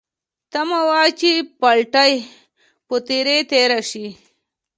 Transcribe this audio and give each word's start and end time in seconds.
تمه 0.51 0.79
وه 0.87 1.01
چې 1.19 1.31
پټلۍ 1.59 2.13
به 2.87 2.97
ترې 3.07 3.37
تېره 3.49 3.79
شي. 3.89 4.07